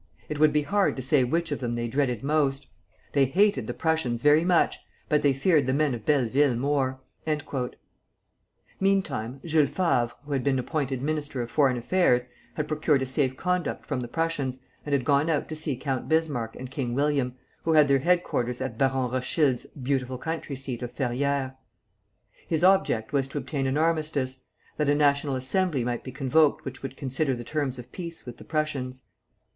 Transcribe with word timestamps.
It 0.29 0.39
would 0.39 0.51
be 0.51 0.63
hard 0.63 0.95
to 0.95 1.01
say 1.03 1.23
which 1.23 1.51
of 1.51 1.59
them 1.59 1.73
they 1.73 1.87
dreaded 1.87 2.23
most. 2.23 2.65
They 3.13 3.25
hated 3.25 3.67
the 3.67 3.73
Prussians 3.75 4.23
very 4.23 4.43
much, 4.43 4.79
but 5.07 5.21
they 5.21 5.31
feared 5.31 5.67
the 5.67 5.75
men 5.75 5.93
of 5.93 6.07
Belleville 6.07 6.55
more." 6.55 6.99
Meantime 8.79 9.41
Jules 9.45 9.69
Favre, 9.69 10.09
who 10.25 10.31
had 10.31 10.43
been 10.43 10.57
appointed 10.57 11.03
Minister 11.03 11.45
for 11.45 11.53
Foreign 11.53 11.77
Affairs, 11.77 12.25
had 12.55 12.67
procured 12.67 13.03
a 13.03 13.05
safe 13.05 13.37
conduct 13.37 13.85
from 13.85 13.99
the 13.99 14.07
Prussians, 14.07 14.57
and 14.87 14.93
had 14.93 15.05
gone 15.05 15.29
out 15.29 15.47
to 15.49 15.55
see 15.55 15.77
Count 15.77 16.09
Bismarck 16.09 16.55
and 16.55 16.71
King 16.71 16.95
William, 16.95 17.35
who 17.61 17.73
had 17.73 17.87
their 17.87 17.99
headquarters 17.99 18.59
at 18.59 18.79
Baron 18.79 19.11
Rothschild's 19.11 19.67
beautiful 19.67 20.17
country 20.17 20.55
seat 20.55 20.81
of 20.81 20.91
Ferrières. 20.95 21.55
His 22.47 22.63
object 22.63 23.13
was 23.13 23.27
to 23.27 23.37
obtain 23.37 23.67
an 23.67 23.77
armistice, 23.77 24.45
that 24.77 24.89
a 24.89 24.95
National 24.95 25.35
Assembly 25.35 25.83
might 25.83 26.03
be 26.03 26.11
convoked 26.11 26.65
which 26.65 26.81
would 26.81 26.97
consider 26.97 27.35
the 27.35 27.43
terms 27.43 27.77
of 27.77 27.91
peace 27.91 28.25
with 28.25 28.37
the 28.37 28.43
Prussians. 28.43 29.03